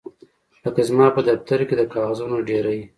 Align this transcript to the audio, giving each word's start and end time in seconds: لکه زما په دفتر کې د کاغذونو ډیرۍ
لکه 0.63 0.81
زما 0.89 1.07
په 1.15 1.21
دفتر 1.27 1.59
کې 1.67 1.75
د 1.77 1.81
کاغذونو 1.93 2.37
ډیرۍ 2.47 2.79